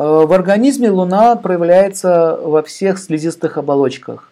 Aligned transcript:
В 0.00 0.32
организме 0.32 0.90
Луна 0.90 1.34
проявляется 1.34 2.36
во 2.36 2.62
всех 2.62 3.00
слизистых 3.00 3.58
оболочках. 3.58 4.30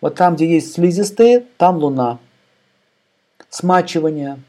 Вот 0.00 0.16
там, 0.16 0.34
где 0.34 0.54
есть 0.54 0.74
слизистые, 0.74 1.44
там 1.56 1.76
Луна. 1.76 2.18
Смачивание. 3.48 4.40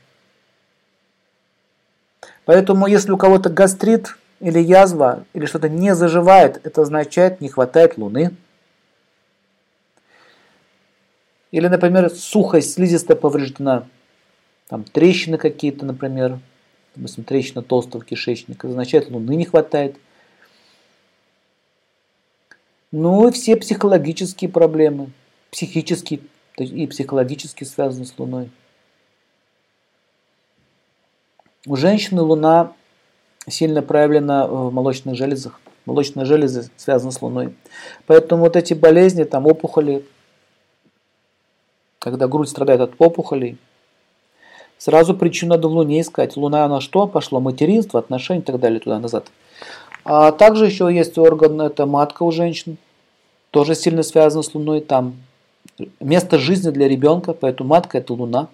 Поэтому, 2.46 2.88
если 2.88 3.12
у 3.12 3.18
кого-то 3.18 3.52
гастрит 3.52 4.18
или 4.40 4.58
язва, 4.58 5.24
или 5.34 5.46
что-то 5.46 5.70
не 5.70 5.94
заживает, 5.94 6.60
это 6.66 6.82
означает, 6.82 7.42
не 7.42 7.50
хватает 7.50 8.00
Луны. 8.00 8.32
Или, 11.52 11.68
например, 11.68 12.10
сухость 12.10 12.74
слизистая 12.74 13.16
повреждена, 13.16 13.84
там 14.68 14.84
трещины 14.84 15.38
какие-то, 15.38 15.86
например, 15.86 16.40
допустим, 16.96 17.24
трещина 17.24 17.62
толстого 17.62 18.04
кишечника, 18.04 18.68
означает, 18.68 19.12
луны 19.12 19.36
не 19.36 19.46
хватает. 19.46 19.96
Ну 22.92 23.28
и 23.28 23.32
все 23.32 23.56
психологические 23.56 24.50
проблемы, 24.50 25.12
психические 25.52 26.22
и 26.58 26.88
психологически 26.88 27.64
связаны 27.64 28.06
с 28.06 28.14
Луной. 28.18 28.50
У 31.68 31.76
женщины 31.76 32.22
Луна 32.22 32.74
сильно 33.48 33.82
проявлена 33.82 34.48
в 34.48 34.74
молочных 34.74 35.16
железах. 35.16 35.60
Молочные 35.86 36.26
железы 36.26 36.70
связаны 36.78 37.12
с 37.12 37.22
Луной. 37.22 37.56
Поэтому 38.08 38.44
вот 38.44 38.56
эти 38.56 38.74
болезни, 38.74 39.24
там 39.24 39.46
опухоли, 39.46 40.06
когда 42.00 42.28
грудь 42.28 42.50
страдает 42.50 42.82
от 42.82 42.94
опухолей, 42.98 43.58
сразу 44.80 45.14
причину 45.14 45.52
надо 45.52 45.68
в 45.68 45.74
Луне 45.74 46.02
искать. 46.02 46.36
Луна 46.36 46.68
на 46.68 46.82
что 46.82 47.06
пошло? 47.06 47.40
Материнство, 47.40 48.00
отношения 48.00 48.42
и 48.42 48.44
так 48.44 48.60
далее 48.60 48.80
туда-назад. 48.80 49.28
А 50.04 50.32
также 50.32 50.66
еще 50.66 50.92
есть 50.92 51.20
орган, 51.20 51.62
это 51.62 51.86
матка 51.86 52.24
у 52.24 52.32
женщин, 52.32 52.78
тоже 53.52 53.76
сильно 53.76 54.02
связано 54.02 54.42
с 54.42 54.56
Луной. 54.56 54.82
Там 54.82 55.18
место 56.00 56.40
жизни 56.40 56.72
для 56.72 56.88
ребенка, 56.88 57.34
поэтому 57.34 57.70
матка 57.70 58.00
это 58.00 58.14
Луна. 58.14 58.48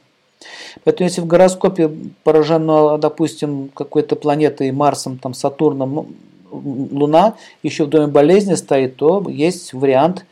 Поэтому 0.84 1.08
если 1.08 1.22
в 1.22 1.28
гороскопе 1.28 1.90
поражено, 2.24 2.98
допустим, 2.98 3.70
какой-то 3.74 4.16
планетой, 4.16 4.72
Марсом, 4.72 5.18
там, 5.18 5.34
Сатурном, 5.34 6.08
Луна 6.52 7.36
еще 7.64 7.86
в 7.86 7.90
доме 7.90 8.08
болезни 8.08 8.56
стоит, 8.56 8.96
то 8.98 9.24
есть 9.28 9.74
вариант 9.74 10.26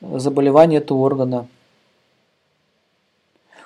заболевания 0.00 0.78
этого 0.78 0.98
органа. 0.98 1.46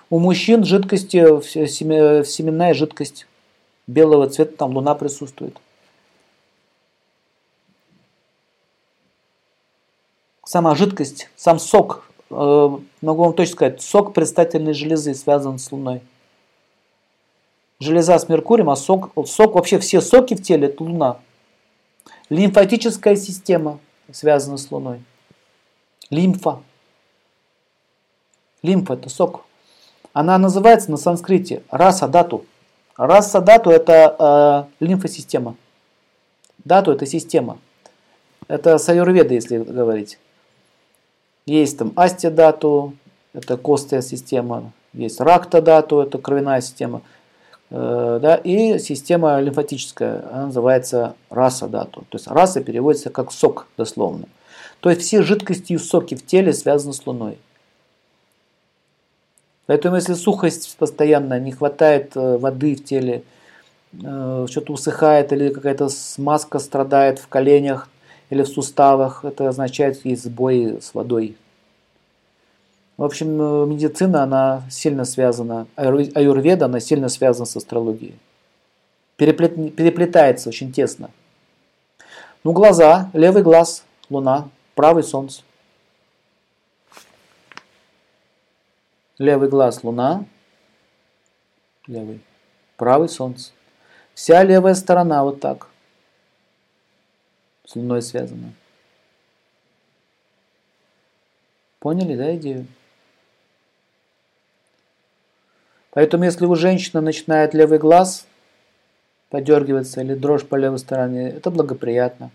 У 0.08 0.20
мужчин 0.20 0.64
жидкости, 0.64 1.18
семенная 1.42 2.74
жидкость 2.74 3.26
белого 3.88 4.28
цвета, 4.28 4.56
там 4.56 4.74
луна 4.74 4.94
присутствует. 4.94 5.58
Сама 10.44 10.76
жидкость, 10.76 11.28
сам 11.34 11.58
сок, 11.58 12.08
э, 12.30 12.34
могу 13.00 13.24
вам 13.24 13.32
точно 13.32 13.52
сказать, 13.52 13.82
сок 13.82 14.14
предстательной 14.14 14.74
железы 14.74 15.12
связан 15.14 15.58
с 15.58 15.72
луной. 15.72 16.02
Железа 17.80 18.16
с 18.16 18.28
Меркурием, 18.28 18.70
а 18.70 18.76
сок, 18.76 19.10
сок, 19.26 19.56
вообще 19.56 19.80
все 19.80 20.00
соки 20.00 20.34
в 20.34 20.42
теле– 20.42 20.68
это 20.68 20.84
луна. 20.84 21.18
Лимфатическая 22.30 23.16
система 23.16 23.80
связана 24.12 24.56
с 24.56 24.70
луной. 24.70 25.02
Лимфа. 26.10 26.62
Лимфа– 28.62 28.92
это 28.94 29.08
сок. 29.08 29.44
Она 30.16 30.38
называется 30.38 30.90
на 30.90 30.96
санскрите 30.96 31.62
раса 31.70 32.08
дату. 32.08 32.46
Раса 32.96 33.42
дату 33.42 33.68
это 33.68 34.66
э, 34.80 34.82
лимфосистема. 34.82 35.56
Дату 36.64 36.92
это 36.92 37.04
система. 37.04 37.58
Это 38.48 38.78
с 38.78 38.90
если 38.90 39.58
говорить. 39.58 40.18
Есть 41.44 41.76
там 41.76 41.92
асти 41.96 42.30
дату, 42.30 42.94
это 43.34 43.58
костная 43.58 44.00
система. 44.00 44.72
Есть 44.94 45.20
ракта 45.20 45.60
дату, 45.60 46.00
это 46.00 46.16
кровяная 46.16 46.62
система. 46.62 47.02
Э, 47.68 48.18
да, 48.22 48.36
и 48.36 48.78
система 48.78 49.38
лимфатическая, 49.38 50.24
она 50.32 50.46
называется 50.46 51.14
раса 51.28 51.68
дату. 51.68 52.06
То 52.08 52.16
есть 52.16 52.26
раса 52.26 52.62
переводится 52.62 53.10
как 53.10 53.32
сок 53.32 53.66
дословно. 53.76 54.28
То 54.80 54.88
есть 54.88 55.02
все 55.02 55.20
жидкости 55.20 55.74
и 55.74 55.78
соки 55.78 56.14
в 56.14 56.24
теле 56.24 56.54
связаны 56.54 56.94
с 56.94 57.06
Луной. 57.06 57.36
Поэтому 59.66 59.96
если 59.96 60.14
сухость 60.14 60.76
постоянно, 60.78 61.40
не 61.40 61.52
хватает 61.52 62.16
э, 62.16 62.38
воды 62.38 62.76
в 62.76 62.84
теле, 62.84 63.24
э, 63.92 64.46
что-то 64.48 64.72
усыхает 64.72 65.32
или 65.32 65.48
какая-то 65.48 65.88
смазка 65.88 66.58
страдает 66.60 67.18
в 67.18 67.26
коленях 67.26 67.88
или 68.30 68.42
в 68.42 68.48
суставах, 68.48 69.24
это 69.24 69.48
означает 69.48 70.04
есть 70.04 70.24
сбои 70.24 70.78
с 70.80 70.94
водой. 70.94 71.36
В 72.96 73.02
общем, 73.02 73.40
э, 73.40 73.66
медицина, 73.66 74.22
она 74.22 74.62
сильно 74.70 75.04
связана, 75.04 75.66
аюрведа, 75.74 76.66
она 76.66 76.78
сильно 76.78 77.08
связана 77.08 77.46
с 77.46 77.56
астрологией. 77.56 78.14
Переплет, 79.16 79.74
переплетается 79.74 80.48
очень 80.48 80.72
тесно. 80.72 81.10
Ну, 82.44 82.52
глаза, 82.52 83.10
левый 83.12 83.42
глаз, 83.42 83.84
луна, 84.10 84.48
правый 84.76 85.02
солнце. 85.02 85.42
Левый 89.18 89.48
глаз 89.48 89.82
Луна, 89.82 90.26
левый, 91.86 92.20
правый 92.76 93.08
Солнце. 93.08 93.52
Вся 94.14 94.42
левая 94.42 94.74
сторона 94.74 95.24
вот 95.24 95.40
так 95.40 95.68
с 97.64 97.74
Луной 97.76 98.02
связана. 98.02 98.52
Поняли, 101.78 102.16
да, 102.16 102.34
идею? 102.36 102.66
Поэтому, 105.90 106.24
если 106.24 106.44
у 106.44 106.54
женщины 106.54 107.00
начинает 107.00 107.54
левый 107.54 107.78
глаз 107.78 108.26
подергиваться 109.30 110.02
или 110.02 110.14
дрожь 110.14 110.46
по 110.46 110.56
левой 110.56 110.78
стороне, 110.78 111.30
это 111.30 111.50
благоприятно. 111.50 112.30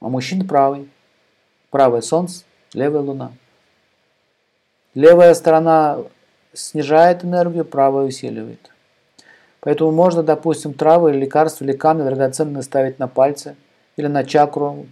А 0.00 0.08
мужчина 0.08 0.44
правый. 0.44 0.88
Правое 1.70 2.02
солнце, 2.02 2.44
левая 2.74 3.02
луна. 3.02 3.32
Левая 4.94 5.34
сторона 5.34 5.98
снижает 6.52 7.24
энергию, 7.24 7.64
правая 7.64 8.06
усиливает. 8.06 8.70
Поэтому 9.60 9.92
можно, 9.92 10.22
допустим, 10.22 10.74
травы, 10.74 11.12
лекарства 11.12 11.64
или 11.64 11.72
камни 11.72 12.02
драгоценные 12.02 12.62
ставить 12.62 12.98
на 12.98 13.08
пальцы 13.08 13.56
или 13.96 14.06
на 14.06 14.24
чакру, 14.24 14.86